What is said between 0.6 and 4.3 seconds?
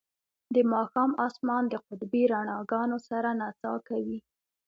ماښام اسمان د قطبي رڼاګانو سره نڅا کوي